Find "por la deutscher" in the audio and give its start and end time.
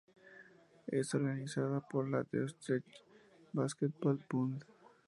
1.79-2.83